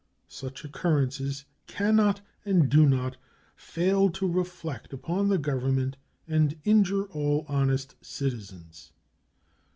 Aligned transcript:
Such 0.33 0.65
occurrences 0.65 1.45
can 1.67 1.95
not, 1.95 2.21
and 2.43 2.71
do 2.71 2.89
not, 2.89 3.17
fail 3.55 4.09
to 4.09 4.27
reflect 4.27 4.93
upon 4.93 5.27
the 5.27 5.37
Government 5.37 5.95
and 6.27 6.57
injure 6.63 7.03
all 7.03 7.45
honest 7.47 7.93
citizens. 8.01 8.93